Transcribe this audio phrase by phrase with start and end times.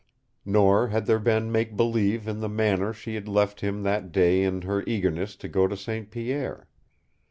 [0.45, 4.41] Nor had there been make believe in the manner she had left him that day
[4.41, 6.09] in her eagerness to go to St.
[6.09, 6.67] Pierre.